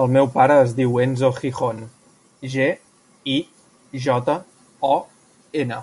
[0.00, 1.84] El meu pare es diu Enzo Gijon:
[2.54, 2.66] ge,
[3.36, 3.38] i,
[4.06, 4.36] jota,
[4.92, 4.94] o,
[5.64, 5.82] ena.